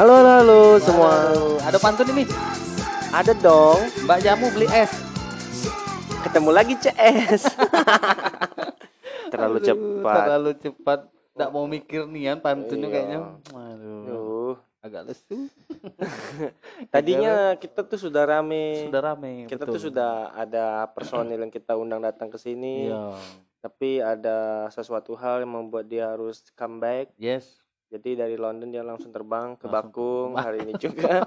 Halo 0.00 0.16
halo, 0.16 0.32
halo 0.32 0.60
semua. 0.80 1.12
Ada 1.60 1.76
pantun 1.76 2.08
ini. 2.16 2.24
Ada 3.12 3.36
dong. 3.36 3.84
Mbak 4.08 4.18
Jamu 4.24 4.48
beli 4.48 4.64
es. 4.72 4.88
Ketemu 6.24 6.56
lagi 6.56 6.72
CS. 6.80 7.52
Terlalu 9.36 9.60
Aduh, 9.60 9.68
cepat. 9.68 10.16
Terlalu 10.24 10.50
cepat. 10.56 11.00
Nggak 11.36 11.50
mau 11.52 11.68
mikir 11.68 12.08
nian 12.08 12.40
pantunnya 12.40 12.88
Iya. 12.88 12.94
kayaknya. 12.96 13.18
Aduh. 13.52 14.00
Duh. 14.08 14.54
Agak 14.80 15.12
lesu. 15.12 15.52
Tadinya 16.96 17.60
kita 17.60 17.84
tuh 17.84 18.00
sudah 18.00 18.24
rame. 18.24 18.88
Sudah 18.88 19.04
rame. 19.04 19.52
kita 19.52 19.68
betul. 19.68 19.76
tuh 19.76 19.82
sudah 19.92 20.32
ada 20.32 20.88
personil 20.96 21.44
yang 21.44 21.52
kita 21.52 21.76
undang 21.76 22.00
datang 22.00 22.32
ke 22.32 22.40
sini. 22.40 22.88
Iya. 22.88 23.20
Tapi 23.60 24.00
ada 24.00 24.64
sesuatu 24.72 25.12
hal 25.12 25.44
yang 25.44 25.52
membuat 25.60 25.92
dia 25.92 26.08
harus 26.08 26.40
comeback. 26.56 27.12
Yes. 27.20 27.60
Jadi 27.90 28.10
dari 28.14 28.38
London 28.38 28.70
dia 28.70 28.86
langsung 28.86 29.10
terbang 29.10 29.58
ke 29.58 29.66
Bakung 29.66 30.38
hari 30.38 30.62
ini 30.62 30.78
juga. 30.78 31.26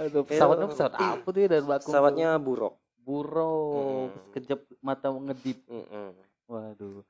Aduh, 0.00 0.24
pesawatnya 0.24 0.66
pesawat 0.72 0.94
apa 0.96 1.28
tuh 1.28 1.40
ya 1.44 1.48
dari 1.52 1.60
Bakung? 1.62 1.84
tuh? 1.84 1.92
Pesawatnya 1.92 2.30
buruk. 2.40 2.74
buruk. 3.04 4.08
Mm. 4.08 4.08
Sekejap 4.32 4.60
mata 4.80 5.12
ngedip. 5.12 5.58
Mm-mm. 5.68 6.16
Waduh. 6.48 7.04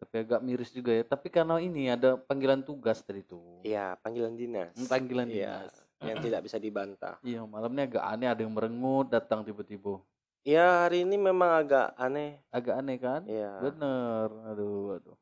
Tapi 0.00 0.14
agak 0.24 0.40
miris 0.40 0.72
juga 0.72 0.96
ya. 0.96 1.04
Tapi 1.04 1.28
karena 1.28 1.60
ini 1.60 1.92
ada 1.92 2.16
panggilan 2.16 2.64
tugas 2.64 3.04
tadi 3.04 3.20
tuh. 3.20 3.60
Iya, 3.60 4.00
panggilan 4.00 4.32
dinas. 4.32 4.72
Hmm, 4.72 4.88
Panggilan 4.88 5.28
Iya, 5.28 5.68
dinas. 5.68 5.72
yang 6.04 6.18
tidak 6.24 6.40
bisa 6.48 6.56
dibantah. 6.56 7.20
Iya, 7.36 7.44
malamnya 7.44 7.84
agak 7.84 8.04
aneh 8.08 8.28
ada 8.32 8.40
yang 8.40 8.56
merengut 8.56 9.12
datang 9.12 9.44
tiba-tiba. 9.44 10.00
Ya, 10.46 10.86
hari 10.88 11.02
ini 11.04 11.20
memang 11.20 11.52
agak 11.52 11.92
aneh. 12.00 12.38
Agak 12.48 12.80
aneh 12.80 12.96
kan? 12.96 13.20
Iya. 13.28 13.50
Bener. 13.60 14.28
Aduh, 14.52 14.96
aduh. 14.96 15.16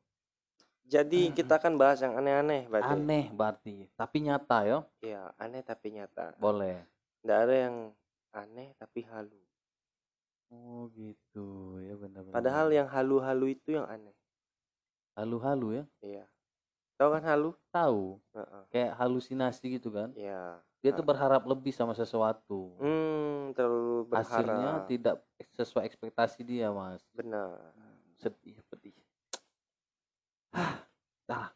Jadi 0.85 1.33
kita 1.33 1.57
akan 1.57 1.81
bahas 1.81 1.97
yang 1.97 2.13
aneh-aneh 2.13 2.69
berarti. 2.69 2.93
Aneh 2.93 3.25
berarti. 3.33 3.75
Tapi 3.97 4.17
nyata 4.21 4.57
ya. 4.61 4.79
Iya, 5.01 5.33
aneh 5.41 5.61
tapi 5.65 5.97
nyata. 5.97 6.37
Boleh. 6.37 6.77
Nggak 7.25 7.39
ada 7.49 7.55
yang 7.57 7.75
aneh 8.29 8.69
tapi 8.77 9.01
halu. 9.09 9.41
Oh 10.53 10.85
gitu 10.93 11.81
ya 11.81 11.97
benar-benar. 11.97 12.37
Padahal 12.37 12.67
yang 12.69 12.85
halu-halu 12.85 13.57
itu 13.57 13.75
yang 13.81 13.89
aneh. 13.89 14.13
halu-halu 15.15 15.79
ya. 15.79 15.83
Iya. 16.03 16.25
Tahu 16.99 17.09
kan 17.15 17.23
halu? 17.23 17.51
Tahu. 17.71 18.19
Heeh. 18.35 18.63
Kayak 18.67 18.91
halusinasi 18.99 19.79
gitu 19.79 19.89
kan. 19.95 20.11
Iya. 20.11 20.59
Dia 20.83 20.91
tuh 20.93 21.07
berharap 21.07 21.41
lebih 21.47 21.71
sama 21.71 21.95
sesuatu. 21.95 22.75
Hmm, 22.77 23.55
terlalu 23.57 24.11
Hasilnya 24.11 24.85
berharap. 24.85 24.87
tidak 24.91 25.15
sesuai 25.55 25.87
ekspektasi 25.87 26.45
dia, 26.45 26.69
Mas. 26.69 27.01
Benar. 27.15 27.57
Sedih, 28.19 28.59
pedih. 28.69 29.04
Ah, 30.55 30.79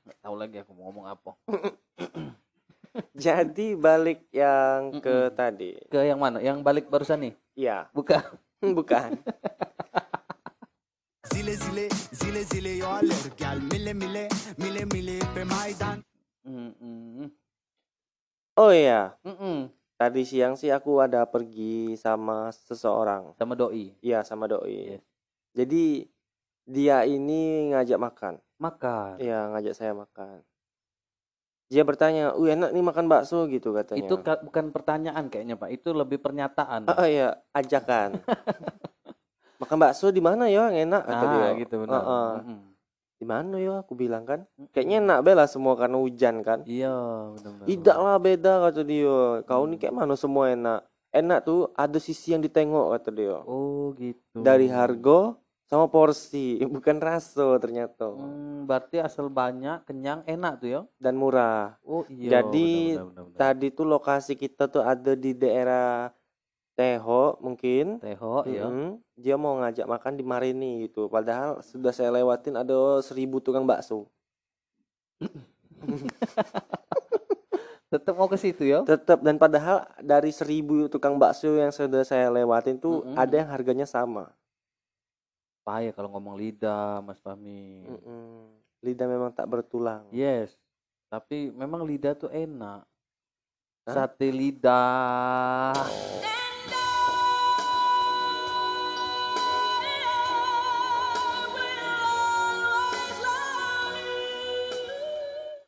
nggak 0.04 0.20
tahu 0.20 0.36
lagi 0.36 0.60
aku 0.60 0.72
mau 0.76 0.92
ngomong 0.92 1.08
apa. 1.08 1.32
Jadi 3.16 3.80
balik 3.80 4.28
yang 4.36 5.00
ke 5.00 5.32
Mm-mm. 5.32 5.38
tadi. 5.40 5.72
Ke 5.88 6.04
yang 6.04 6.20
mana? 6.20 6.44
Yang 6.44 6.60
balik 6.60 6.86
barusan 6.92 7.32
nih? 7.32 7.34
Iya, 7.56 7.88
Bukan. 7.96 8.20
bukan. 8.78 9.16
Zile 11.30 11.54
zile 11.56 11.86
zile 12.12 12.42
zile 12.44 12.72
yo 12.82 12.90
mile 13.70 13.94
mile 13.94 14.28
mile 14.58 14.84
mile 14.90 15.18
pe. 15.32 15.44
Oh 18.60 18.76
iya, 18.76 19.16
Mm-mm. 19.24 19.72
tadi 19.96 20.28
siang 20.28 20.60
sih 20.60 20.68
aku 20.68 21.00
ada 21.00 21.24
pergi 21.24 21.96
sama 21.96 22.52
seseorang. 22.52 23.32
Sama 23.40 23.56
doi. 23.56 23.96
Iya, 24.04 24.28
sama 24.28 24.52
doi. 24.52 25.00
Yes. 25.00 25.02
Jadi 25.56 26.12
dia 26.68 27.08
ini 27.08 27.72
ngajak 27.72 28.00
makan. 28.02 28.36
Makan. 28.60 29.18
Iya, 29.24 29.40
ngajak 29.56 29.74
saya 29.74 29.96
makan. 29.96 30.44
Dia 31.70 31.86
bertanya, 31.86 32.34
"Uh, 32.36 32.50
enak 32.50 32.76
nih 32.76 32.84
makan 32.84 33.06
bakso 33.08 33.46
gitu 33.48 33.72
katanya." 33.72 34.04
Itu 34.04 34.20
ka- 34.20 34.42
bukan 34.42 34.74
pertanyaan 34.76 35.32
kayaknya, 35.32 35.56
Pak. 35.56 35.70
Itu 35.72 35.96
lebih 35.96 36.20
pernyataan. 36.20 36.90
Ah, 36.92 37.08
iya, 37.08 37.40
ajakan. 37.56 38.20
makan 39.60 39.78
bakso 39.78 40.10
di 40.10 40.24
mana 40.24 40.48
ya 40.48 40.72
yang 40.72 40.88
enak 40.90 41.04
kata 41.04 41.26
ah, 41.26 41.32
dia. 41.36 41.48
gitu 41.62 41.76
benar. 41.84 41.94
Heeh. 42.00 42.32
Mm-mm. 42.42 42.60
Di 43.20 43.26
mana 43.28 43.56
ya 43.60 43.84
aku 43.84 43.94
bilang 44.00 44.24
kan? 44.24 44.48
Kayaknya 44.72 44.98
enak 45.04 45.20
bela 45.28 45.46
semua 45.46 45.76
karena 45.76 46.00
hujan 46.00 46.40
kan. 46.40 46.64
Iya. 46.64 46.96
Tidak 47.68 47.98
lah 48.00 48.16
beda 48.16 48.64
kata 48.72 48.82
dia. 48.88 49.44
Kau 49.44 49.68
nih 49.68 49.76
kayak 49.76 49.96
mana 49.96 50.16
semua 50.16 50.56
enak. 50.56 50.88
Enak 51.12 51.44
tuh 51.44 51.68
ada 51.76 52.00
sisi 52.00 52.32
yang 52.32 52.40
ditengok 52.40 52.96
kata 52.96 53.10
dia. 53.12 53.44
Oh, 53.44 53.92
gitu. 54.00 54.40
Dari 54.40 54.72
harga 54.72 55.36
sama 55.70 55.86
porsi, 55.86 56.58
bukan 56.76 56.98
rasa 56.98 57.62
ternyata. 57.62 58.10
Hmm, 58.10 58.66
berarti 58.66 58.98
asal 58.98 59.30
banyak, 59.30 59.86
kenyang, 59.86 60.26
enak 60.26 60.54
tuh 60.58 60.70
ya. 60.74 60.82
Dan 60.98 61.22
murah. 61.22 61.78
Oh, 61.86 62.02
iya. 62.10 62.42
Jadi, 62.42 62.98
benar, 62.98 63.06
benar, 63.14 63.24
benar. 63.30 63.38
Tadi 63.38 63.68
tuh 63.70 63.86
lokasi 63.86 64.34
kita 64.34 64.66
tuh 64.66 64.82
ada 64.82 65.14
di 65.14 65.38
daerah 65.38 66.10
Teho 66.74 67.38
mungkin. 67.44 68.00
Teho 68.00 68.48
ya. 68.48 68.66
Mm-mm. 68.66 69.04
Dia 69.20 69.36
mau 69.38 69.60
ngajak 69.60 69.84
makan 69.84 70.16
di 70.16 70.24
Marini 70.24 70.88
gitu. 70.88 71.12
Padahal 71.12 71.60
sudah 71.60 71.92
saya 71.92 72.08
lewatin 72.08 72.56
ada 72.56 73.04
seribu 73.04 73.44
tukang 73.44 73.68
bakso. 73.68 74.08
Tetap 77.92 78.16
mau 78.16 78.32
ke 78.32 78.40
situ 78.40 78.64
ya. 78.64 78.88
Tetap 78.88 79.20
dan 79.20 79.36
padahal 79.36 79.92
dari 80.00 80.32
seribu 80.32 80.88
tukang 80.88 81.20
bakso 81.20 81.52
yang 81.60 81.76
sudah 81.76 82.08
saya 82.08 82.32
lewatin 82.32 82.80
tuh 82.80 83.04
Mm-mm. 83.04 83.20
ada 83.20 83.36
yang 83.44 83.50
harganya 83.52 83.84
sama. 83.84 84.32
Payah 85.64 85.92
kalau 85.94 86.10
ngomong 86.16 86.40
lidah, 86.40 87.04
Mas 87.04 87.20
Fahmi. 87.20 87.86
Mm-mm. 87.86 88.48
Lidah 88.80 89.08
memang 89.12 89.32
tak 89.36 89.48
bertulang. 89.52 90.08
Yes. 90.10 90.56
Tapi 91.12 91.52
memang 91.52 91.84
lidah 91.84 92.16
tuh 92.16 92.32
enak. 92.32 92.88
Hah? 93.90 93.94
Sate 93.94 94.30
lidah. 94.30 95.74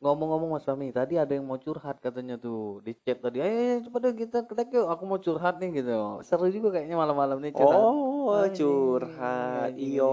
Ngomong-ngomong 0.02 0.50
Mas 0.58 0.66
Fahmi, 0.66 0.90
tadi 0.90 1.14
ada 1.14 1.30
yang 1.36 1.46
mau 1.46 1.58
curhat 1.64 1.96
katanya 2.02 2.34
tuh 2.44 2.82
di 2.86 2.92
chat 3.04 3.18
tadi. 3.24 3.38
Eh, 3.38 3.78
coba 3.86 3.96
deh 4.04 4.12
kita 4.22 4.38
kita 4.50 4.62
yuk, 4.74 4.86
aku 4.92 5.02
mau 5.10 5.20
curhat 5.22 5.54
nih 5.62 5.70
gitu. 5.78 5.92
Seru 6.26 6.46
juga 6.50 6.68
kayaknya 6.74 6.96
malam-malam 7.02 7.38
nih 7.44 7.54
curhat. 7.54 7.86
Oh, 7.86 8.26
Ah, 8.34 8.46
ini, 8.50 8.58
curhat. 8.58 9.70
ini, 9.78 9.78
Iyo. 9.78 10.04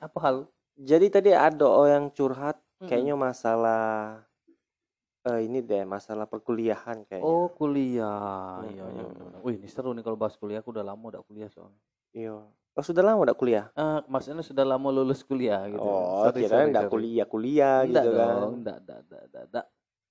Apa 0.00 0.18
hal? 0.24 0.36
Jadi 0.90 1.06
tadi 1.12 1.30
ada 1.36 1.66
orang 1.68 2.08
curhat 2.16 2.56
Mm-mm. 2.80 2.88
kayaknya 2.88 3.14
masalah 3.26 3.84
eh, 5.28 5.40
ini 5.46 5.58
deh, 5.68 5.82
masalah 5.84 6.24
perkuliahan 6.32 6.98
kayaknya. 7.08 7.28
Oh, 7.28 7.44
kuliah. 7.58 8.64
Iya, 8.72 8.84
iya. 8.96 9.04
Wih, 9.44 9.56
ini 9.60 9.68
seru 9.68 9.90
nih 9.96 10.04
kalau 10.06 10.16
bahas 10.22 10.36
kuliah. 10.40 10.60
Aku 10.64 10.70
udah 10.74 10.84
lama 10.90 11.04
udah 11.12 11.22
kuliah 11.28 11.48
soalnya. 11.52 11.80
Iya. 12.14 12.36
Oh, 12.78 12.84
sudah 12.86 13.02
lama 13.02 13.26
udah 13.26 13.36
kuliah? 13.36 13.66
Eh, 13.74 14.00
maksudnya 14.06 14.46
sudah 14.46 14.64
lama 14.64 14.88
lulus 14.94 15.20
kuliah 15.26 15.66
gitu. 15.68 15.82
Oh, 15.82 16.24
Sorry, 16.24 16.46
sorry, 16.46 16.70
enggak 16.70 16.86
kuliah-kuliah 16.88 17.84
Enggak 17.84 18.04
gitu 18.06 18.08
kan. 18.14 18.34
dong, 18.40 18.52
enggak, 18.62 18.76
enggak, 18.80 18.98
enggak, 19.04 19.22
enggak, 19.26 19.44
enggak. 19.50 19.66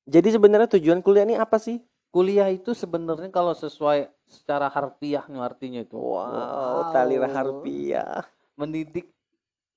Jadi 0.10 0.28
sebenarnya 0.34 0.70
tujuan 0.78 1.00
kuliah 1.06 1.26
ini 1.26 1.36
apa 1.40 1.58
sih? 1.58 1.78
Kuliah 2.10 2.50
itu 2.50 2.74
sebenarnya 2.74 3.30
kalau 3.30 3.54
sesuai 3.54 4.10
secara 4.26 4.66
harfiahnya 4.66 5.46
artinya 5.46 5.86
itu 5.86 5.94
Wow, 5.94 6.90
tali 6.90 7.16
harfiah. 7.22 8.26
mendidik 8.58 9.08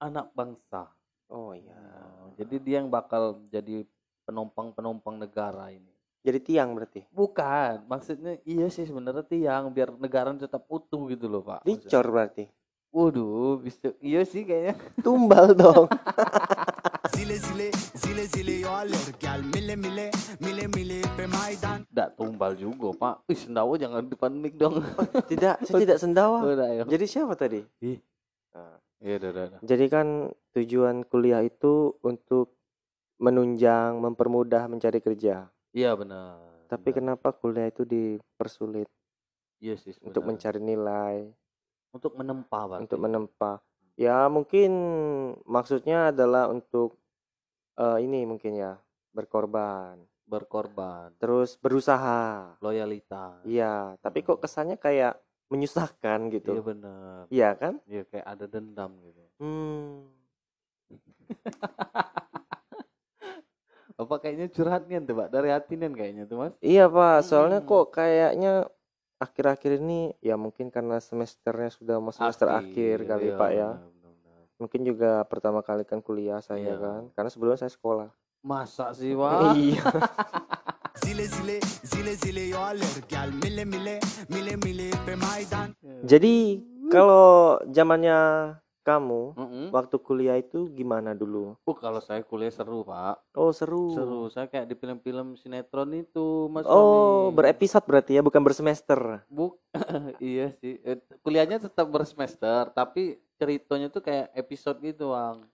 anak 0.01 0.33
bangsa. 0.35 0.89
Oh 1.29 1.53
iya. 1.55 1.77
Nah, 1.77 2.33
jadi 2.35 2.57
dia 2.59 2.77
yang 2.83 2.89
bakal 2.91 3.39
jadi 3.53 3.85
penumpang-penumpang 4.25 5.21
negara 5.21 5.69
ini. 5.71 5.92
Jadi 6.23 6.39
tiang 6.39 6.71
berarti. 6.79 7.03
Bukan, 7.11 7.83
maksudnya 7.91 8.39
iya 8.47 8.71
sih 8.71 8.87
sebenarnya 8.87 9.27
tiang 9.27 9.75
biar 9.75 9.91
negara 9.99 10.31
tetap 10.39 10.63
utuh 10.71 11.11
gitu 11.11 11.27
loh, 11.27 11.43
Pak. 11.43 11.67
Maksudnya. 11.67 11.91
Dicor 11.91 12.07
berarti. 12.07 12.45
Waduh, 12.93 13.59
bisa 13.59 13.91
iya 13.99 14.23
sih 14.23 14.47
kayaknya. 14.47 14.79
Tumbal 15.03 15.57
dong. 15.57 15.89
Zile 17.13 17.37
zile 17.37 17.69
zile 17.99 18.25
zile 18.31 18.55
yo 18.63 18.71
alır 18.73 19.09
gel 19.21 19.43
mile 19.53 19.75
mile 19.77 20.09
mile 20.41 20.65
mile 20.71 20.99
pe 21.13 21.27
maydan 21.29 21.85
Enggak 21.91 22.09
tumbal 22.17 22.53
juga, 22.55 22.89
Pak. 22.95 23.15
Ih, 23.29 23.37
sendawa 23.37 23.75
jangan 23.77 24.07
depan 24.07 24.33
mic 24.33 24.55
dong. 24.57 24.81
tidak, 25.27 25.61
saya 25.67 25.83
tidak 25.83 25.99
sendawa. 25.99 26.41
Udah, 26.47 26.69
ayo. 26.73 26.85
Jadi 26.87 27.05
siapa 27.05 27.35
tadi? 27.35 27.61
Ih. 27.83 27.99
Nah, 28.55 28.77
Iya, 29.03 29.19
udah, 29.19 29.31
udah, 29.35 29.45
udah. 29.51 29.61
Jadi 29.67 29.85
kan 29.91 30.07
tujuan 30.55 31.03
kuliah 31.03 31.43
itu 31.43 31.99
untuk 32.07 32.55
menunjang, 33.19 33.99
mempermudah 33.99 34.71
mencari 34.71 35.03
kerja. 35.03 35.51
Iya, 35.73 35.97
benar. 35.97 36.37
Tapi 36.69 36.89
benar. 36.93 36.97
kenapa 37.01 37.29
kuliah 37.33 37.69
itu 37.69 37.85
dipersulit 37.85 38.89
Iya 39.61 39.77
sih 39.81 39.93
untuk 40.05 40.25
sebenarnya. 40.25 40.29
mencari 40.29 40.61
nilai, 40.61 41.17
untuk 41.93 42.13
menempa, 42.17 42.61
Pak. 42.69 42.79
untuk 42.85 42.99
menempa? 43.01 43.53
Ya 43.97 44.25
mungkin 44.29 44.73
maksudnya 45.45 46.13
adalah 46.13 46.49
untuk 46.49 46.97
eh, 47.77 47.99
ini 48.05 48.25
mungkin 48.25 48.57
ya 48.57 48.81
berkorban, 49.13 50.01
berkorban, 50.25 51.13
terus 51.21 51.61
berusaha. 51.61 52.57
loyalitas. 52.65 53.45
Iya, 53.45 53.97
tapi 54.01 54.25
kok 54.25 54.41
kesannya 54.41 54.81
kayak 54.81 55.21
menyusahkan 55.53 56.29
Iya 56.29 56.33
gitu. 56.41 56.53
benar. 56.65 57.29
Iya 57.29 57.49
kan? 57.61 57.75
Iya 57.85 58.03
kayak 58.09 58.27
ada 58.27 58.45
dendam 58.49 58.97
gitu. 59.05 59.23
Hmm. 59.41 60.09
Apa 63.99 64.15
kayaknya 64.19 64.49
curhat 64.49 64.89
nih 64.89 65.03
tuh, 65.03 65.15
Pak? 65.15 65.29
Dari 65.29 65.49
hati 65.53 65.75
nih 65.77 65.91
kayaknya 65.93 66.25
tuh, 66.25 66.37
Mas. 66.41 66.53
Iya 66.61 66.89
Pak, 66.89 67.19
soalnya 67.25 67.61
Hmm. 67.61 67.69
kok 67.69 67.85
kayaknya 67.93 68.53
akhir-akhir 69.19 69.79
ini 69.79 70.11
ya 70.19 70.35
mungkin 70.35 70.67
karena 70.69 70.99
semesternya 70.99 71.71
sudah 71.71 71.97
mau 72.03 72.11
semester 72.11 72.51
akhir, 72.51 73.07
kali 73.07 73.31
iya, 73.31 73.39
Pak 73.39 73.51
ya. 73.53 73.71
benar, 73.79 73.91
benar. 73.95 74.41
Mungkin 74.59 74.81
juga 74.83 75.11
pertama 75.29 75.61
kali 75.63 75.85
kan 75.85 76.03
kuliah 76.03 76.43
saya 76.43 76.75
Iya. 76.75 76.77
kan, 76.79 77.03
karena 77.15 77.31
sebelumnya 77.31 77.61
saya 77.61 77.71
sekolah. 77.71 78.09
Masa 78.43 78.91
sih, 78.91 79.15
Pak? 79.15 79.55
Iya. 79.55 79.83
Jadi 86.03 86.35
kalau 86.91 87.59
zamannya 87.71 88.19
kamu 88.83 89.35
Mm-mm. 89.35 89.67
waktu 89.71 89.97
kuliah 89.97 90.37
itu 90.37 90.67
gimana 90.69 91.11
dulu? 91.13 91.55
Oh, 91.63 91.73
kalau 91.73 91.99
saya 91.99 92.21
kuliah 92.21 92.51
seru, 92.51 92.83
Pak. 92.83 93.33
Oh 93.33 93.51
seru. 93.51 93.95
Seru. 93.95 94.27
Saya 94.29 94.47
kayak 94.47 94.67
di 94.67 94.75
film-film 94.75 95.35
sinetron 95.35 95.95
itu, 95.95 96.51
Mas 96.51 96.67
Oh 96.67 97.31
Fahmi. 97.31 97.37
berepisode 97.39 97.87
berarti 97.87 98.15
ya, 98.15 98.23
bukan 98.23 98.43
bersemester. 98.43 99.23
Buk, 99.27 99.63
iya 100.21 100.51
sih. 100.59 100.83
Eh, 100.83 100.99
kuliahnya 101.21 101.63
tetap 101.63 101.87
bersemester, 101.87 102.69
tapi 102.71 103.17
ceritanya 103.35 103.87
tuh 103.87 104.03
kayak 104.03 104.35
episode 104.35 104.77
gitu, 104.79 105.11
Bang. 105.11 105.47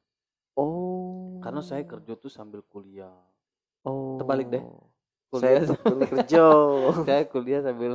Oh. 0.53 1.39
Karena 1.39 1.61
saya 1.61 1.85
kerja 1.85 2.13
tuh 2.13 2.29
sambil 2.29 2.65
kuliah. 2.65 3.15
Oh. 3.83 4.19
Terbalik 4.19 4.49
deh. 4.49 4.65
Saya 5.31 5.61
Kuliah, 5.61 5.63
sambil 5.69 5.99
kerja. 6.09 6.45
saya 7.07 7.23
kuliah 7.25 7.61
sambil 7.61 7.93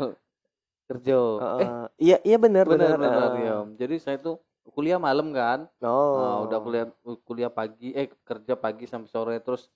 kerja. 0.85 1.17
eh, 1.17 1.41
Heeh. 1.41 1.83
Iya 1.97 2.17
iya 2.21 2.37
benar 2.37 2.69
benar 2.69 2.93
benar. 2.93 3.09
benar 3.09 3.31
ya. 3.35 3.55
Jadi 3.75 3.95
saya 3.97 4.17
tuh 4.17 4.37
kuliah 4.71 4.99
malam 5.01 5.35
kan. 5.35 5.67
Oh. 5.83 6.15
Nah, 6.15 6.37
udah 6.47 6.59
kuliah 6.63 6.85
kuliah 7.27 7.51
pagi, 7.51 7.91
eh 7.91 8.07
kerja 8.23 8.55
pagi 8.55 8.87
sampai 8.87 9.11
sore 9.11 9.35
terus 9.43 9.67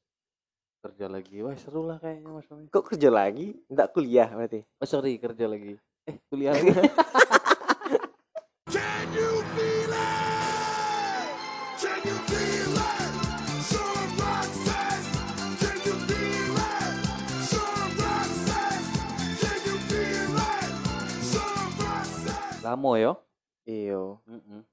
kerja 0.80 1.12
lagi. 1.12 1.44
Wah, 1.44 1.58
seru 1.60 1.84
lah 1.84 2.00
kayaknya 2.00 2.32
Mas. 2.32 2.48
Kok 2.48 2.86
kerja 2.96 3.10
lagi? 3.12 3.58
Enggak 3.68 3.92
kuliah 3.92 4.30
berarti. 4.32 4.64
Oh, 4.80 4.88
sorry, 4.88 5.20
kerja 5.20 5.46
lagi. 5.50 5.76
Eh, 6.08 6.16
kuliah 6.32 6.56
lagi. 6.56 6.72
can 8.68 9.08
you 9.16 9.32
feel 9.56 9.94
it 9.96 11.36
can 11.80 12.00
you 12.04 12.18
feel 12.28 12.76
it 12.76 13.12
some 13.64 14.12
rock 14.20 14.50
says 14.68 15.06
can 15.56 15.78
you 15.88 15.96
feel 16.04 16.58
it 16.60 16.96
some 17.48 17.92
rock 17.96 18.30
says 18.48 18.86
can 19.40 19.60
you 19.64 19.78
feel 19.88 20.36
it 20.36 20.72
some 21.24 21.72
rock 21.80 22.08
says 22.28 22.60
Lamo 22.64 22.92
yo. 23.00 23.12
Iyo. 23.68 24.20
Mm-mm. 24.28 24.68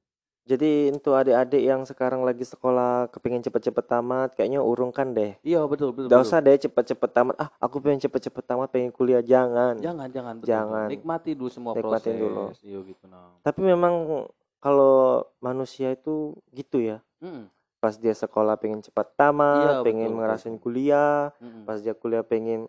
Jadi 0.44 0.92
untuk 0.92 1.16
adik-adik 1.16 1.62
yang 1.64 1.88
sekarang 1.88 2.20
lagi 2.20 2.44
sekolah 2.44 3.08
kepingin 3.08 3.40
cepet-cepet 3.40 3.80
tamat, 3.82 4.36
kayaknya 4.36 4.60
urungkan 4.60 5.16
deh. 5.16 5.32
Iya, 5.40 5.64
betul 5.64 5.96
betul. 5.96 6.12
Gak 6.12 6.20
betul. 6.20 6.28
usah 6.28 6.38
deh 6.38 6.56
cepet-cepet 6.60 7.10
tamat. 7.10 7.34
Ah, 7.40 7.48
aku 7.56 7.80
pengen 7.80 7.96
cepet-cepet 7.98 8.44
tamat, 8.44 8.68
pengen 8.68 8.92
kuliah 8.92 9.24
jangan. 9.24 9.80
Jangan, 9.80 10.04
jangan, 10.12 10.34
betul, 10.36 10.48
Jangan. 10.52 10.84
betul. 10.84 10.94
Nikmati 11.00 11.30
dulu 11.32 11.48
semua 11.48 11.72
Nikmatin 11.72 12.12
proses. 12.12 12.20
dulu. 12.20 12.44
Iya 12.60 12.78
gitu 12.84 13.04
nah. 13.08 13.32
Tapi 13.40 13.60
memang 13.64 13.94
kalau 14.60 14.96
manusia 15.40 15.96
itu 15.96 16.36
gitu 16.52 16.76
ya. 16.76 17.00
Mm-mm. 17.24 17.48
Pas 17.80 17.96
dia 17.96 18.12
sekolah 18.12 18.60
pengen 18.60 18.84
cepat 18.84 19.16
tamat, 19.16 19.80
Iya, 19.80 19.80
pengen 19.80 20.12
betul, 20.12 20.20
ngerasain 20.20 20.52
betul. 20.52 20.62
kuliah. 20.62 21.32
Mm-mm. 21.40 21.64
Pas 21.64 21.80
dia 21.80 21.96
kuliah 21.96 22.20
pengen 22.20 22.68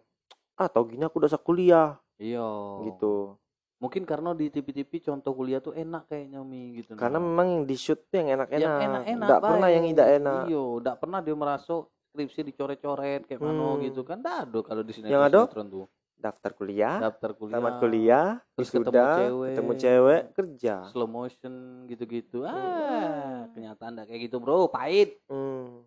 ah 0.56 0.72
tau 0.72 0.88
gini 0.88 1.04
aku 1.04 1.20
udah 1.20 1.28
usah 1.28 1.44
kuliah 1.44 2.00
Iya. 2.16 2.48
gitu. 2.88 3.36
Mungkin 3.76 4.08
karena 4.08 4.32
di 4.32 4.48
TV-TV 4.48 5.04
contoh 5.04 5.36
kuliah 5.36 5.60
tuh 5.60 5.76
enak 5.76 6.08
kayaknya 6.08 6.40
Mi 6.42 6.80
gitu. 6.80 6.96
Karena 6.96 7.20
nah. 7.20 7.28
memang 7.28 7.48
yang 7.52 7.64
di 7.64 7.76
shoot 7.76 8.00
tuh 8.08 8.16
yang 8.18 8.40
enak-enak. 8.40 8.64
yang 8.64 8.80
enak-enak 8.82 9.28
Nggak 9.28 9.42
pernah 9.44 9.68
yang 9.68 9.86
tidak 9.86 10.08
enak. 10.16 10.42
Iya, 10.48 10.64
enggak 10.80 10.98
pernah 10.98 11.20
dia 11.20 11.36
merasa 11.36 11.74
skripsi 12.08 12.42
dicoret-coret 12.46 13.22
kayak 13.26 13.40
mana 13.40 13.68
Hmm. 13.68 13.84
gitu 13.84 14.02
kan. 14.02 14.18
Enggak 14.24 14.38
ada 14.48 14.60
kalau 14.64 14.82
di 14.82 14.92
sinetron, 14.96 15.12
Yang 15.12 15.24
ada? 15.28 15.40
tuh. 15.44 15.86
Daftar 16.16 16.52
kuliah, 16.56 16.96
Daftar 16.98 17.32
kuliah, 17.36 17.54
tamat 17.54 17.74
kuliah, 17.78 18.28
terus 18.56 18.70
ketemu 18.72 18.88
wisuda, 18.88 19.06
cewek, 19.20 19.50
ketemu 19.52 19.74
cewek, 19.76 20.22
kerja. 20.34 20.76
slow 20.90 21.06
motion 21.06 21.54
gitu-gitu. 21.86 22.38
Ah, 22.48 23.46
kenyataan 23.52 23.92
enggak 23.94 24.08
kayak 24.08 24.22
gitu, 24.26 24.40
Bro. 24.40 24.72
Pahit. 24.72 25.20
Hmm, 25.28 25.84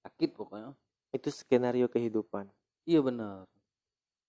Sakit 0.00 0.32
pokoknya. 0.32 0.72
itu 1.12 1.28
skenario 1.28 1.86
kehidupan. 1.86 2.48
Iya 2.82 3.04
benar. 3.04 3.44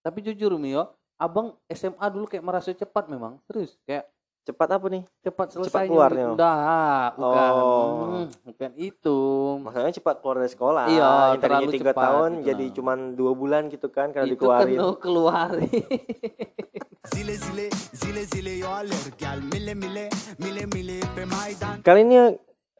Tapi 0.01 0.19
jujur 0.21 0.57
Mi 0.57 0.75
yo, 0.75 0.91
Abang 1.21 1.53
SMA 1.69 2.05
dulu 2.09 2.25
kayak 2.25 2.41
merasa 2.41 2.73
cepat 2.73 3.05
memang. 3.05 3.37
Terus 3.45 3.77
kayak 3.85 4.09
Cepat 4.41 4.73
apa 4.73 4.89
nih? 4.89 5.05
cepat 5.21 5.53
selesai 5.53 5.85
keluarnya. 5.85 6.33
Udah, 6.33 7.13
bukan. 7.13 7.51
Oh. 7.53 7.93
Hmm, 8.09 8.27
bukan 8.41 8.71
itu. 8.73 9.17
Maksudnya 9.61 9.93
cepat 10.01 10.15
keluar 10.17 10.35
dari 10.41 10.49
sekolah. 10.49 10.85
Iya, 10.89 11.13
terlalu 11.37 11.69
tiga 11.77 11.93
cepat 11.93 12.01
tahun 12.09 12.31
gitu 12.41 12.47
jadi 12.49 12.65
nah. 12.65 12.73
cuman 12.73 12.97
dua 13.13 13.31
bulan 13.37 13.61
gitu 13.69 13.87
kan 13.93 14.09
kalau 14.09 14.25
itu 14.25 14.33
dikeluarin. 14.33 14.65
kan 14.65 14.81
lo 14.81 14.89
keluarin. 14.97 15.69
zile 17.13 17.33
zile 17.37 17.65
zile 17.97 18.23
zile 18.29 18.53
yo 18.61 18.69
alergal 18.69 19.41
mile 19.49 19.73
mile 19.73 20.05
mile 20.37 20.63
mile 20.69 21.01
pe 21.17 21.25
maidan 21.25 21.81
Kali 21.81 22.05
ini 22.05 22.17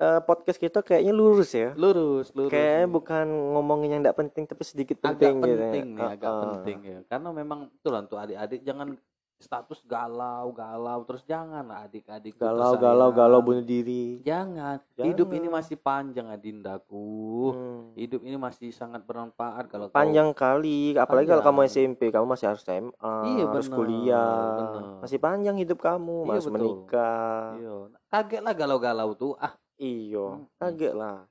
eh, 0.02 0.20
podcast 0.20 0.58
kita 0.58 0.82
kayaknya 0.82 1.14
lurus 1.14 1.54
ya. 1.54 1.72
lurus, 1.74 2.34
lurus. 2.34 2.50
Kayaknya 2.50 2.84
Mi. 2.84 2.92
bukan 2.92 3.26
ngomongin 3.54 3.90
yang 3.92 4.02
tidak 4.02 4.18
penting 4.18 4.44
tapi 4.44 4.64
sedikit 4.64 4.98
agak 5.04 5.14
penting, 5.22 5.36
gitu. 5.38 5.46
ya. 5.48 5.60
penting 5.62 5.86
nih, 5.94 6.10
agak 6.12 6.32
penting 6.34 6.78
ya. 6.82 7.00
Karena 7.06 7.28
memang 7.32 7.60
betul 7.70 7.92
lah 7.92 8.02
untuk 8.02 8.18
adik-adik 8.18 8.62
jangan 8.62 8.98
status 9.38 9.82
galau, 9.84 10.54
galau 10.54 11.02
terus 11.02 11.26
jangan 11.26 11.66
adik-adik 11.76 12.38
tuh 12.38 12.46
Galau, 12.46 12.78
tersayang. 12.78 12.84
galau, 12.84 13.10
galau 13.12 13.40
bunuh 13.42 13.66
diri. 13.66 14.22
Jangan. 14.22 14.78
Hidup 14.96 15.30
ini 15.32 15.50
Jangan. 15.50 15.58
masih 15.58 15.76
panjang 15.76 16.28
adindaku. 16.30 17.10
Hmm. 17.50 17.82
Hidup 17.96 18.22
ini 18.22 18.38
masih 18.38 18.70
sangat 18.70 19.02
bermanfaat 19.02 19.66
kalau 19.66 19.90
kau- 19.90 19.98
Panjang 19.98 20.30
kali, 20.32 20.94
apalagi 20.94 21.26
kalau 21.26 21.42
kamu 21.42 21.58
Panjang. 21.60 21.74
SMP, 21.90 22.02
kamu 22.08 22.26
masih 22.28 22.46
harus 22.48 22.62
SMA, 22.62 23.16
Iya, 23.28 23.46
harus 23.48 23.66
bener, 23.66 23.76
kuliah. 23.76 24.46
bener. 24.54 24.84
Masih 25.02 25.18
panjang 25.18 25.58
hidup 25.58 25.80
kamu, 25.80 26.18
Iya, 26.20 26.30
harus 26.30 26.46
betul. 26.46 26.54
menikah. 26.56 27.42
Iya. 27.56 27.76
Kaget 28.08 28.42
lah 28.42 28.54
galau-galau 28.54 29.10
tuh. 29.16 29.34
Ah, 29.38 29.58
Iyo, 29.82 30.26
Hmm. 30.38 30.46
kaget 30.62 30.94
lah. 30.94 31.26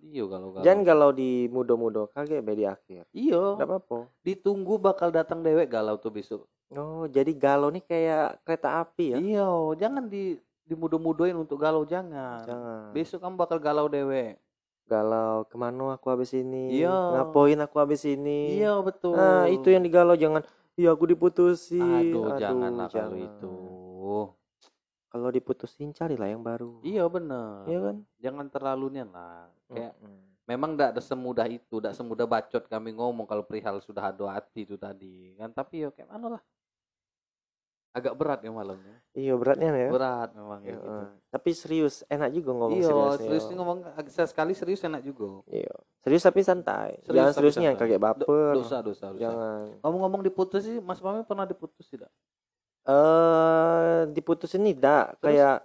iya 0.00 0.22
galau-galau. 0.22 0.64
Jangan 0.64 0.82
galau 0.86 1.10
di 1.10 1.50
muda-muda, 1.50 2.06
kaget 2.14 2.40
be 2.40 2.52
di 2.54 2.64
akhir. 2.64 3.04
Iya. 3.10 3.58
Enggak 3.58 3.68
apa-apa. 3.68 3.98
Ditunggu 4.22 4.78
bakal 4.78 5.10
datang 5.10 5.42
dewek 5.42 5.66
galau 5.68 5.98
tuh 5.98 6.14
besok. 6.14 6.46
Oh, 6.70 7.04
jadi 7.10 7.34
galau 7.34 7.68
nih 7.74 7.82
kayak 7.82 8.40
kereta 8.46 8.80
api 8.80 9.04
ya? 9.12 9.18
Iya, 9.18 9.50
jangan 9.76 10.06
di 10.06 10.38
dimudah-mudahin 10.64 11.34
untuk 11.34 11.58
galau 11.58 11.82
jangan. 11.82 12.46
Jangan. 12.46 12.94
Besok 12.94 13.18
kamu 13.18 13.34
bakal 13.34 13.58
galau 13.58 13.90
dewek. 13.90 14.38
Galau, 14.86 15.42
ke 15.50 15.58
mana 15.58 15.98
aku 15.98 16.06
habis 16.14 16.30
ini? 16.30 16.78
Iya. 16.78 16.94
Ngapain 16.94 17.58
aku 17.58 17.76
habis 17.82 18.06
ini? 18.06 18.62
Iya 18.62 18.78
betul. 18.86 19.18
Nah, 19.18 19.50
itu 19.50 19.74
yang 19.74 19.82
digalau 19.82 20.14
jangan 20.14 20.46
Iya 20.78 20.94
aku 20.94 21.10
diputusin. 21.10 22.14
Aduh, 22.14 22.38
janganlah 22.38 22.86
kalau 22.88 23.18
jangan. 23.18 23.26
itu. 23.26 23.52
Kalau 25.10 25.26
diputusin 25.34 25.90
carilah 25.90 26.30
yang 26.30 26.38
baru. 26.38 26.78
Iya 26.86 27.10
bener. 27.10 27.66
Iya 27.66 27.78
kan? 27.82 27.96
Jangan 28.22 28.46
terlalu 28.46 28.86
nian 28.94 29.10
lah. 29.10 29.50
Kayak 29.66 29.98
Mm-mm. 29.98 30.18
memang 30.46 30.78
tidak 30.78 31.02
semudah 31.02 31.50
itu, 31.50 31.82
tidak 31.82 31.98
semudah 31.98 32.26
bacot 32.30 32.62
kami 32.70 32.94
ngomong 32.94 33.26
kalau 33.26 33.42
perihal 33.42 33.82
sudah 33.82 34.14
ada 34.14 34.38
hati 34.38 34.62
itu 34.62 34.78
tadi 34.78 35.34
kan. 35.34 35.50
Tapi 35.50 35.82
ya 35.82 35.90
kayak 35.90 36.14
mana 36.14 36.38
lah. 36.38 36.42
Agak 37.90 38.14
berat 38.14 38.38
ya 38.46 38.54
malamnya. 38.54 39.02
Iya 39.10 39.34
beratnya 39.34 39.74
ya. 39.74 39.90
Berat 39.90 40.30
memang 40.38 40.62
Iya, 40.62 40.70
ya 40.70 40.74
gitu. 40.78 40.90
Tapi 41.34 41.50
serius, 41.58 41.94
enak 42.06 42.30
juga 42.30 42.50
ngomong 42.54 42.78
Iya, 42.78 42.86
serius. 42.86 43.18
serius 43.18 43.44
iya. 43.50 43.54
ngomong 43.58 43.78
agak 43.98 44.26
sekali 44.30 44.52
serius 44.54 44.80
enak 44.86 45.02
juga. 45.02 45.42
Iya. 45.50 45.74
Serius 46.06 46.22
tapi 46.22 46.40
santai. 46.46 47.02
Serius 47.02 47.18
Jangan 47.18 47.32
seriusnya 47.34 47.66
yang 47.74 47.78
kaget 47.82 47.98
baper. 47.98 48.54
Dosa, 48.54 48.78
dosa, 48.78 49.10
dosa. 49.10 49.18
Jangan. 49.18 49.82
Ngomong-ngomong 49.82 50.22
diputus 50.22 50.62
sih, 50.70 50.78
Mas 50.78 51.02
Mami 51.02 51.26
pernah 51.26 51.50
diputus 51.50 51.90
tidak? 51.90 52.14
Eh 52.88 54.08
diputusin 54.12 54.64
nih 54.64 54.76
dak 54.76 55.20
Terus? 55.20 55.24
kayak 55.24 55.56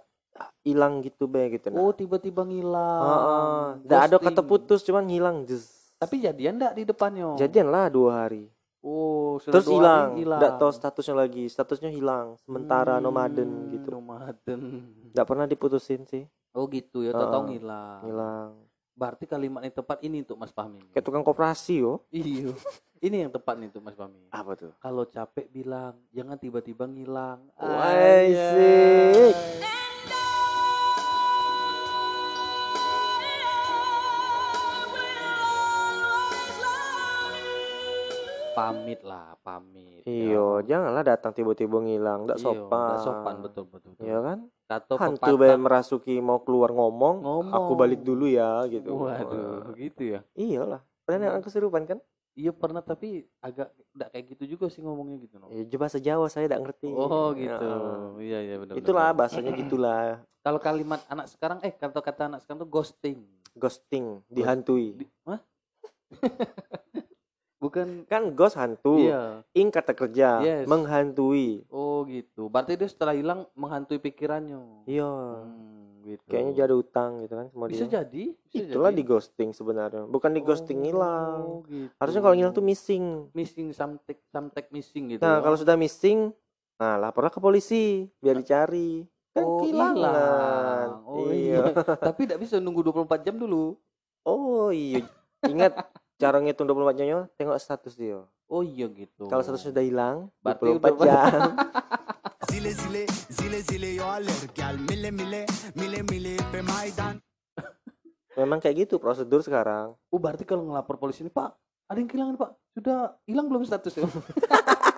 hilang 0.60 1.00
gitu 1.00 1.24
be 1.24 1.56
gitu 1.56 1.72
nah. 1.72 1.80
Oh, 1.80 1.92
tiba-tiba 1.96 2.44
ngilang. 2.44 3.02
Heeh. 3.08 3.60
Nggak 3.88 4.00
ada 4.04 4.16
kata 4.20 4.30
Ghosting. 4.44 4.48
putus 4.48 4.80
cuman 4.84 5.06
hilang 5.08 5.36
jus. 5.48 5.64
Tapi 5.96 6.20
jadian 6.20 6.60
enggak 6.60 6.76
di 6.76 6.84
depannya? 6.84 7.40
Jadian 7.40 7.72
lah 7.72 7.88
dua 7.88 8.28
hari. 8.28 8.52
Oh, 8.84 9.40
sudah 9.40 9.58
Terus 9.58 9.66
dua 9.66 9.76
hilang. 9.80 10.08
Nggak 10.36 10.52
tahu 10.60 10.70
statusnya 10.76 11.14
lagi. 11.16 11.44
Statusnya 11.48 11.90
hilang. 11.90 12.36
Sementara 12.44 13.00
Hmm, 13.00 13.04
nomaden 13.08 13.50
gitu. 13.72 13.88
Nomaden. 13.90 14.60
Nggak 15.16 15.26
pernah 15.26 15.46
diputusin 15.48 16.04
sih. 16.04 16.28
Oh 16.52 16.68
gitu 16.68 17.00
ya, 17.00 17.16
tahu-tahu 17.16 17.42
Heeh. 17.48 17.50
ngilang. 17.56 18.00
Hilang. 18.04 18.50
Berarti 18.96 19.28
kalimat 19.28 19.60
yang 19.60 19.76
tepat 19.76 20.00
ini 20.00 20.24
untuk 20.24 20.40
Mas 20.40 20.48
Fahmi. 20.48 20.80
Kayak 20.96 21.04
tukang 21.04 21.20
koperasi 21.20 21.84
yo. 21.84 22.00
Iya. 22.08 22.56
ini 23.04 23.28
yang 23.28 23.28
tepat 23.28 23.60
nih 23.60 23.68
untuk 23.68 23.84
Mas 23.84 23.92
Fahmi. 23.92 24.24
Apa 24.32 24.56
tuh? 24.56 24.72
Kalau 24.80 25.04
capek 25.04 25.52
bilang, 25.52 26.00
jangan 26.16 26.40
tiba-tiba 26.40 26.88
ngilang. 26.88 27.44
Wah, 27.60 27.92
sik. 28.24 29.36
Pamit 38.56 39.04
lah, 39.04 39.36
pamit. 39.44 40.00
Iyo, 40.08 40.64
janganlah 40.64 41.04
datang 41.04 41.36
tiba-tiba 41.36 41.76
ngilang, 41.76 42.24
nggak 42.24 42.40
Iya, 42.40 42.44
sopan. 42.48 42.88
nggak 42.88 43.04
sopan 43.04 43.34
betul 43.44 43.64
betul. 43.68 43.92
betul. 43.92 44.08
Iya 44.08 44.18
kan? 44.24 44.38
Kata 44.66 44.98
Hantu 44.98 45.38
pepatah. 45.38 45.54
merasuki 45.56 46.18
mau 46.18 46.42
keluar 46.42 46.74
ngomong, 46.74 47.22
Ngomong. 47.22 47.54
aku 47.54 47.72
balik 47.78 48.02
dulu 48.02 48.26
ya 48.26 48.66
gitu. 48.66 48.98
Waduh, 48.98 49.70
gitu 49.78 50.18
ya. 50.18 50.20
Iyalah. 50.34 50.82
Pernah 51.06 51.38
aku 51.38 51.46
kesurupan 51.46 51.86
kan? 51.86 51.98
Iya 52.36 52.52
pernah 52.52 52.84
tapi 52.84 53.24
agak 53.40 53.72
enggak 53.96 54.08
kayak 54.12 54.24
gitu 54.36 54.44
juga 54.44 54.66
sih 54.68 54.84
ngomongnya 54.84 55.22
gitu 55.24 55.40
no. 55.40 55.48
Ya, 55.48 55.64
bahasa 55.78 55.96
Jawa 55.96 56.26
saya 56.28 56.50
tidak 56.50 56.68
ngerti. 56.68 56.90
Oh 56.90 57.32
gitu. 57.32 57.48
Ya. 57.48 58.20
Iya 58.20 58.38
iya 58.42 58.56
benar. 58.60 58.74
Itulah 58.76 59.08
bahasanya 59.14 59.52
gitulah. 59.62 60.20
Kalau 60.42 60.58
kalimat 60.60 61.00
anak 61.08 61.30
sekarang 61.30 61.62
eh 61.62 61.72
kata-kata 61.72 62.28
anak 62.28 62.42
sekarang 62.42 62.66
tuh 62.66 62.70
ghosting. 62.70 63.18
Ghosting, 63.56 64.20
dihantui. 64.28 64.98
Di, 65.00 65.06
hah? 65.24 65.40
Bukan 67.56 68.04
Kan 68.04 68.36
ghost 68.36 68.60
hantu. 68.60 69.00
iya. 69.00 69.40
Ing 69.56 69.72
kata 69.72 69.96
kerja, 69.96 70.44
Yes. 70.44 70.68
menghantui. 70.68 71.64
Oh 71.72 71.85
gitu. 72.08 72.46
Berarti 72.46 72.74
dia 72.74 72.86
setelah 72.86 73.12
hilang 73.12 73.44
menghantui 73.52 73.98
pikirannya. 73.98 74.84
Iya. 74.84 75.10
Hmm, 75.42 76.02
gitu. 76.02 76.22
Kayaknya 76.24 76.52
jadi 76.56 76.74
utang 76.74 77.10
gitu 77.20 77.34
kan 77.34 77.46
sama 77.48 77.66
bisa 77.66 77.84
dia. 77.84 78.00
jadi. 78.00 78.24
Bisa 78.46 78.58
Itulah 78.64 78.88
jadi. 78.88 78.98
di 78.98 79.04
ghosting 79.04 79.50
sebenarnya. 79.50 80.02
Bukan 80.04 80.30
di 80.30 80.40
ghosting 80.40 80.78
Oh, 80.78 80.84
hilang. 80.84 81.40
gitu. 81.66 81.92
Harusnya 81.96 82.20
kalau 82.20 82.34
ngilang 82.34 82.52
tuh 82.52 82.62
missing. 82.62 83.04
missing 83.32 83.68
something 83.70 84.18
something 84.26 84.66
missing 84.70 85.04
gitu. 85.08 85.20
Nah, 85.20 85.38
ya. 85.38 85.42
kalau 85.42 85.56
sudah 85.56 85.74
missing, 85.74 86.30
nah 86.74 86.96
laporlah 86.96 87.28
ke 87.28 87.38
polisi 87.38 88.06
biar 88.16 88.36
dicari. 88.36 89.02
Kan 89.30 89.42
Oh, 89.42 89.60
kehilangan. 89.60 89.92
hilang. 89.92 90.90
Oh, 91.04 91.28
iya. 91.28 91.60
tapi 92.06 92.24
tidak 92.24 92.40
bisa 92.40 92.56
nunggu 92.56 92.80
24 92.82 93.20
jam 93.22 93.36
dulu. 93.36 93.76
Oh 94.22 94.68
iya. 94.68 95.04
Ingat 95.42 95.76
cara 96.16 96.40
ngitung 96.40 96.64
24 96.64 96.96
jamnya 96.96 97.28
tengok 97.34 97.54
status 97.56 97.92
dia. 97.94 98.24
Oh 98.46 98.62
iya 98.62 98.86
gitu. 98.86 99.26
Kalau 99.26 99.42
status 99.42 99.60
sudah 99.60 99.82
hilang, 99.82 100.30
Berarti 100.40 100.70
24 100.72 100.94
udah- 100.94 101.04
jam. 101.04 101.40
Zile 102.56 102.72
zile 102.72 103.04
zile 103.28 103.58
zile 103.68 103.88
yo 104.00 104.08
alerg 104.08 104.48
gel 104.56 104.80
mile 104.88 105.12
mile 105.12 105.44
mile 105.76 106.00
mile 106.08 106.40
pe 106.48 106.64
Maidan 106.64 107.20
Memang 108.32 108.64
kayak 108.64 108.88
gitu 108.88 108.96
prosedur 108.96 109.44
sekarang. 109.44 109.92
Oh 110.08 110.16
berarti 110.16 110.48
kalau 110.48 110.64
ngelapor 110.64 110.96
polisi 110.96 111.20
ini 111.20 111.28
Pak, 111.28 111.52
ada 111.84 112.00
yang 112.00 112.08
kehilangan 112.08 112.40
Pak. 112.40 112.50
Sudah 112.72 113.12
hilang 113.28 113.52
belum 113.52 113.60
statusnya? 113.60 114.08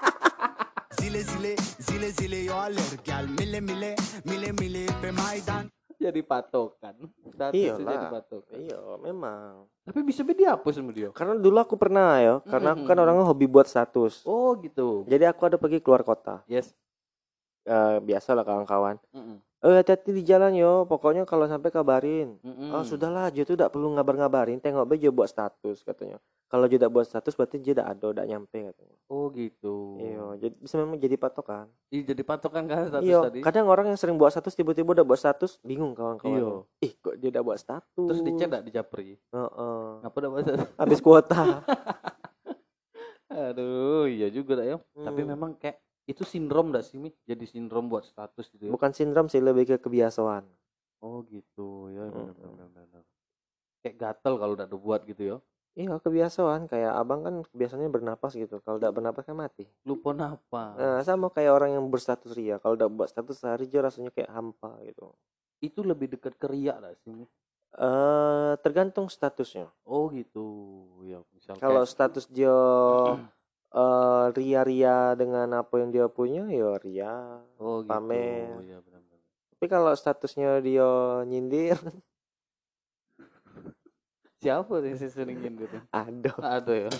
Zile 1.02 1.18
zile 1.26 1.58
zile 1.82 2.08
zile 2.14 2.46
yo 2.46 2.54
alerg 2.54 3.02
gel 3.02 3.26
mile 3.26 3.58
mile 3.58 3.98
mile 4.22 4.54
mile 4.54 4.86
pe 5.02 5.10
Maidan 5.10 5.66
jadi 5.98 6.22
patokan. 6.22 6.94
Iyalah. 7.50 7.90
jadi 7.90 8.06
patokan. 8.06 8.54
Iya, 8.54 8.78
memang. 9.02 9.66
Tapi 9.82 10.06
bisa 10.06 10.22
be 10.22 10.38
dihapus 10.38 10.78
sama 10.78 10.94
dia. 10.94 11.10
Karena 11.10 11.34
dulu 11.34 11.58
aku 11.58 11.74
pernah 11.74 12.22
ya, 12.22 12.38
karena 12.46 12.78
aku 12.78 12.86
kan 12.86 13.02
orangnya 13.02 13.26
hobi 13.26 13.50
buat 13.50 13.66
status. 13.66 14.22
Oh 14.22 14.54
gitu. 14.62 15.02
Jadi 15.10 15.26
aku 15.26 15.42
ada 15.50 15.58
pergi 15.58 15.82
keluar 15.82 16.06
kota. 16.06 16.46
Yes. 16.46 16.70
Eh 17.68 17.98
biasa 18.00 18.32
lah 18.32 18.42
kawan-kawan. 18.42 18.96
Mm-mm. 19.12 19.44
Eh 19.58 19.74
hati-hati 19.74 20.10
di 20.10 20.22
jalan 20.22 20.54
yo, 20.54 20.86
pokoknya 20.86 21.22
kalau 21.22 21.44
sampai 21.44 21.68
kabarin. 21.68 22.38
Mm-mm. 22.40 22.70
Oh 22.70 22.80
sudahlah, 22.80 23.28
dia 23.28 23.42
tuh 23.42 23.54
tidak 23.54 23.70
perlu 23.70 23.90
ngabar-ngabarin, 23.90 24.56
tengok 24.56 24.88
aja 24.88 25.10
buat 25.10 25.26
status 25.26 25.82
katanya. 25.82 26.16
Kalau 26.46 26.64
dia 26.64 26.78
tidak 26.78 26.88
buat 26.88 27.04
status 27.04 27.34
berarti 27.34 27.58
dia 27.58 27.74
tidak 27.74 27.88
ada, 27.90 28.06
tidak 28.08 28.24
nyampe 28.24 28.58
katanya. 28.64 28.96
Oh 29.06 29.28
gitu. 29.28 29.98
Iya, 30.00 30.24
jadi 30.38 30.54
bisa 30.56 30.74
memang 30.78 30.96
jadi 30.96 31.16
patokan. 31.16 31.66
Iya 31.90 32.02
jadi 32.06 32.22
patokan 32.22 32.64
kan 32.64 32.78
status 32.88 33.04
Iya, 33.04 33.18
tadi. 33.20 33.38
kadang 33.42 33.66
orang 33.66 33.86
yang 33.86 33.98
sering 33.98 34.16
buat 34.16 34.30
status 34.30 34.54
tiba-tiba 34.54 34.94
udah 34.94 35.04
buat 35.04 35.18
status, 35.18 35.60
bingung 35.60 35.92
kawan-kawan. 35.92 36.38
Iya. 36.38 36.88
Ih, 36.88 36.92
kok 36.96 37.14
dia 37.16 37.28
udah 37.28 37.42
buat 37.42 37.58
status? 37.58 38.06
Terus 38.08 38.22
dicek 38.22 38.46
enggak 38.48 38.64
di 38.64 38.70
Japri? 38.70 39.08
Heeh. 39.20 39.84
Ngapa 40.00 40.16
udah 40.16 40.30
bahasa? 40.30 40.52
Habis 40.78 41.00
kuota. 41.02 41.42
Aduh, 43.28 44.08
iya 44.08 44.30
juga 44.30 44.56
ya. 44.56 44.80
Tapi 44.96 45.20
Hmm. 45.20 45.28
memang 45.28 45.50
kayak 45.54 45.76
itu 46.08 46.24
sindrom 46.24 46.72
dah 46.72 46.80
sih 46.80 46.96
Mi? 46.96 47.12
Jadi 47.22 47.44
sindrom 47.44 47.86
buat 47.86 48.02
status 48.02 48.48
gitu 48.48 48.66
ya. 48.66 48.72
Bukan 48.72 48.90
sindrom 48.90 49.28
sih, 49.28 49.38
lebih 49.38 49.68
ke 49.68 49.76
kebiasaan. 49.76 50.48
Oh 50.98 51.22
gitu 51.28 51.92
ya 51.92 52.08
benar 52.08 52.32
Mm-mm. 52.34 52.48
benar 52.58 52.68
benar. 52.72 53.02
Kayak 53.78 53.96
gatel 54.00 54.34
kalau 54.34 54.52
udah 54.56 54.66
buat 54.66 55.04
gitu 55.04 55.22
ya. 55.22 55.36
Iya, 55.78 55.94
kebiasaan. 56.02 56.66
Kayak 56.66 56.90
abang 56.98 57.22
kan 57.22 57.34
kebiasaannya 57.46 57.86
bernapas 57.86 58.34
gitu. 58.34 58.58
Kalau 58.66 58.82
tidak 58.82 58.98
bernapas 58.98 59.22
kan 59.22 59.38
mati. 59.38 59.62
Lupa 59.86 60.10
napa. 60.10 60.74
Nah, 60.74 60.98
sama 61.06 61.30
kayak 61.30 61.54
orang 61.54 61.78
yang 61.78 61.86
berstatus 61.86 62.34
ria. 62.34 62.58
Kalau 62.58 62.74
udah 62.74 62.90
buat 62.90 63.06
status 63.06 63.38
sehari 63.38 63.70
aja 63.70 63.86
rasanya 63.86 64.10
kayak 64.10 64.26
hampa 64.26 64.74
gitu. 64.82 65.14
Itu 65.62 65.86
lebih 65.86 66.10
dekat 66.10 66.34
ke 66.34 66.50
riak 66.50 66.82
lah 66.82 66.90
sih. 66.98 67.14
Mi? 67.14 67.22
Eh, 67.78 68.52
tergantung 68.58 69.06
statusnya. 69.06 69.70
Oh 69.86 70.10
gitu. 70.10 70.42
Ya, 71.06 71.22
misal 71.30 71.54
Kalau 71.62 71.86
kayak- 71.86 71.92
status 71.94 72.26
dia 72.26 72.50
eh, 73.74 74.24
ria-ria 74.36 75.12
dengan 75.18 75.48
apa 75.60 75.74
yang 75.80 75.90
dia 75.92 76.06
punya, 76.08 76.44
ya 76.48 76.76
ria. 76.80 77.42
oh 77.60 77.82
gitu. 77.84 77.90
pamer. 77.90 78.56
Ya 78.64 78.78
benar 78.80 79.00
benar. 79.04 79.20
Tapi 79.56 79.66
kalau 79.66 79.92
statusnya 79.96 80.62
dia 80.62 80.88
nyindir, 81.26 81.76
Siapa 84.38 84.70
sih 84.86 84.94
yang 84.94 85.10
sering 85.10 85.42
aduh. 85.90 86.30
Ada 86.38 86.72
ya. 86.86 86.90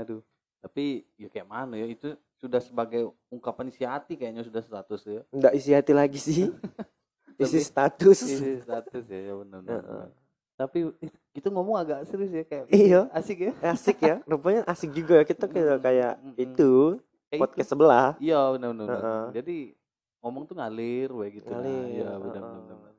Aduh. 0.00 0.24
Tapi 0.64 1.04
ya 1.20 1.28
kayak 1.28 1.44
mana 1.44 1.76
ya 1.76 1.84
itu 1.84 2.16
sudah 2.44 2.60
sebagai 2.60 3.08
ungkapan 3.32 3.72
isi 3.72 3.88
hati 3.88 4.20
kayaknya 4.20 4.44
sudah 4.44 4.60
status 4.60 5.00
ya. 5.08 5.20
Nggak 5.32 5.52
isi 5.56 5.70
hati 5.72 5.92
lagi 5.96 6.20
sih. 6.20 6.52
isi 7.42 7.64
status. 7.64 8.20
Isi 8.20 8.60
status 8.60 9.04
ya, 9.08 9.32
ya 9.32 9.34
benar 9.40 9.58
benar. 9.64 10.12
Tapi 10.54 10.92
kita 11.34 11.48
ngomong 11.50 11.80
agak 11.80 12.04
serius 12.06 12.30
ya 12.30 12.44
kayak 12.44 12.68
Iya. 12.70 13.00
asik 13.10 13.38
ya. 13.40 13.52
Asik 13.64 13.98
ya. 13.98 14.16
Rupanya 14.28 14.62
asik 14.68 14.92
juga 14.92 15.18
ya. 15.18 15.24
Kita 15.24 15.48
kayak 15.48 15.80
kayak 15.80 16.12
itu 16.36 17.00
Kayak 17.32 17.40
podcast 17.40 17.68
sebelah. 17.72 18.14
itu. 18.20 18.30
Iya 18.30 18.40
benar 18.54 18.70
benar. 18.76 19.00
Jadi 19.32 19.56
ngomong 20.20 20.42
tuh 20.44 20.54
ngalir 20.60 21.08
we 21.10 21.26
gitu. 21.40 21.48
Ngalir, 21.48 21.84
Iya 21.90 22.10
benar 22.20 22.42
benar. 22.44 22.92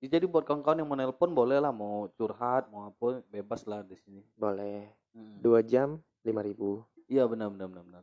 Ya, 0.00 0.08
jadi 0.16 0.24
buat 0.24 0.48
kawan-kawan 0.48 0.80
yang 0.80 0.88
mau 0.88 0.96
nelpon 0.96 1.28
boleh 1.36 1.60
lah 1.60 1.68
mau 1.68 2.08
curhat 2.16 2.72
mau 2.72 2.88
apa 2.88 3.20
bebas 3.28 3.68
lah 3.68 3.84
di 3.84 4.00
sini. 4.00 4.24
Boleh. 4.32 4.88
Mm. 5.12 5.44
Dua 5.44 5.60
jam 5.60 6.00
lima 6.24 6.40
ribu. 6.40 6.80
Iya 7.04 7.28
benar 7.28 7.52
benar 7.52 7.68
benar 7.68 7.84
benar. 7.84 8.02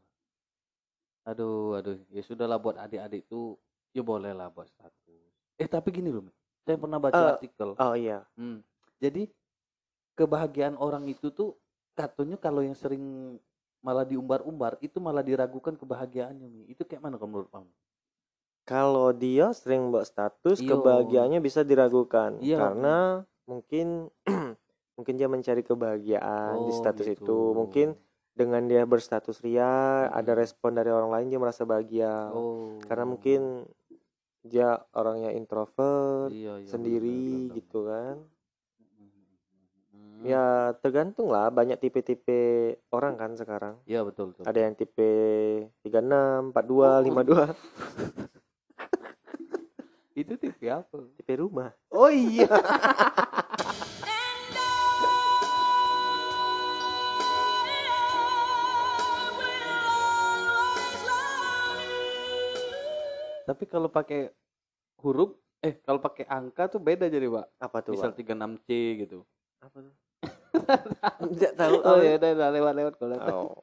Aduh 1.27 1.75
aduh 1.75 1.99
ya 2.07 2.23
sudahlah 2.23 2.55
buat 2.55 2.79
adik-adik 2.79 3.27
tuh 3.27 3.59
ya 3.91 3.99
boleh 3.99 4.31
lah 4.31 4.47
buat 4.47 4.71
status. 4.71 5.27
Eh 5.59 5.67
tapi 5.67 5.91
gini 5.91 6.07
loh, 6.07 6.23
saya 6.63 6.79
pernah 6.79 7.01
baca 7.01 7.17
Eh, 7.17 7.29
artikel. 7.35 7.75
Oh 7.75 7.95
iya. 7.97 8.23
Hmm. 8.39 8.63
Jadi 9.03 9.27
kebahagiaan 10.15 10.79
orang 10.79 11.03
itu 11.05 11.27
tuh 11.29 11.59
katanya 11.93 12.39
kalau 12.39 12.63
yang 12.63 12.77
sering 12.77 13.35
malah 13.83 14.07
diumbar-umbar 14.07 14.79
itu 14.79 14.97
malah 15.03 15.21
diragukan 15.21 15.75
kebahagiaannya 15.75 16.47
Mi. 16.47 16.63
Itu 16.71 16.87
kayak 16.87 17.03
mana 17.03 17.19
kalau 17.19 17.29
menurut 17.35 17.51
kamu? 17.51 17.71
Kalau 18.67 19.09
dia 19.15 19.51
sering 19.55 19.91
buat 19.91 20.07
status, 20.07 20.59
Iya. 20.59 20.75
kebahagiaannya 20.75 21.39
bisa 21.39 21.63
diragukan 21.63 22.39
Iya. 22.39 22.57
karena 22.59 22.95
mungkin 23.47 24.11
mungkin 24.99 25.13
dia 25.15 25.27
mencari 25.27 25.63
kebahagiaan 25.63 26.67
di 26.67 26.71
Oh, 26.71 26.77
status 26.77 27.05
gitu. 27.07 27.23
itu. 27.23 27.37
Mungkin 27.55 27.87
dengan 28.37 28.61
dia 28.69 28.85
berstatus 28.85 29.41
ria, 29.41 30.05
ada 30.07 30.31
Mm-mm. 30.31 30.39
respon 30.39 30.77
dari 30.77 30.93
orang 30.93 31.09
lain 31.09 31.27
dia 31.27 31.41
merasa 31.41 31.65
bahagia. 31.65 32.29
Oh. 32.29 32.77
Karena 32.85 33.09
mungkin 33.09 33.65
dia 34.45 34.77
orangnya 34.93 35.33
introvert, 35.33 36.29
iya, 36.29 36.61
iya, 36.61 36.69
sendiri 36.69 37.49
benar, 37.49 37.55
gitu 37.57 37.79
kan. 37.83 38.15
benar. 39.91 40.21
Ya 40.23 40.45
tergantung 40.79 41.29
lah, 41.29 41.49
banyak 41.49 41.77
tipe-tipe 41.77 42.73
orang 42.89 43.17
kan 43.17 43.33
sekarang. 43.33 43.75
Iya 43.83 44.05
betul 44.05 44.31
betul. 44.31 44.45
Ada 44.45 44.59
yang 44.69 44.73
tipe 44.73 45.09
36, 45.81 46.53
42, 46.53 46.53
Oh, 46.53 47.01
52, 47.01 47.53
Itu 50.17 50.33
tipe 50.33 50.65
apa? 50.65 50.97
tipe 51.13 51.33
rumah. 51.37 51.69
Oh 51.93 52.09
iya. 52.09 52.49
Tapi 63.47 63.63
kalau 63.63 63.87
pakai 63.87 64.27
huruf 64.99 65.31
eh 65.63 65.79
kalau 65.79 66.03
pakai 66.03 66.27
angka 66.27 66.67
tuh 66.67 66.83
beda 66.83 67.07
jadi, 67.07 67.31
Pak. 67.31 67.47
Apa 67.63 67.79
tuh? 67.79 67.95
Misal 67.95 68.11
Pak? 68.11 68.19
36C 68.19 68.69
gitu. 69.07 69.23
Apa 69.63 69.77
tuh? 69.87 69.93
Tidak 71.31 71.53
tahu. 71.55 71.79
Oh 71.79 72.03
ya 72.03 72.19
udah 72.19 72.29
udah, 72.35 72.49
lewat 72.51 72.73
lewat 72.75 72.93
kalau 72.99 73.09
lewat. 73.15 73.31
Oh. 73.31 73.55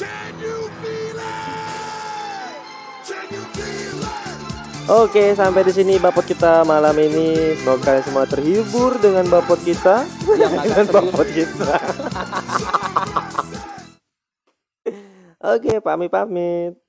Can 0.00 0.32
you 0.40 0.64
feel 0.80 1.20
it? 1.20 2.56
Can 3.04 3.26
you 3.28 3.44
feel 3.52 4.00
it? 4.00 4.88
Oke, 4.88 5.36
sampai 5.36 5.60
di 5.68 5.76
sini 5.76 6.00
bapot 6.00 6.24
kita 6.24 6.64
malam 6.64 6.96
ini. 6.96 7.52
Semoga 7.60 7.92
kalian 7.92 8.04
semua 8.08 8.24
terhibur 8.24 8.96
dengan 8.96 9.28
bapot 9.28 9.60
kita. 9.60 10.08
Yang 10.40 10.52
dengan 10.64 10.86
bapot 10.88 11.28
kita. 11.28 11.68
Oke, 15.56 15.80
pamit 15.84 16.10
pamit. 16.12 16.85